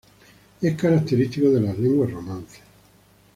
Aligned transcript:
Es 0.61 0.75
característico 0.75 1.51
de 1.51 1.61
las 1.61 1.77
lenguas 1.77 2.09
romances. 2.09 2.61